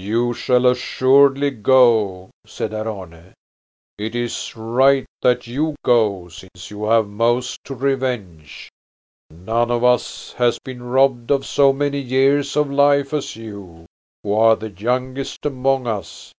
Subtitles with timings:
[0.00, 3.34] "You shall assuredly go," said Herr Arne.
[3.98, 8.70] "It is right that you go, since you have most to revenge.
[9.28, 13.84] None of us has been robbed of so many years of life as you,
[14.22, 16.32] who are the youngest among us."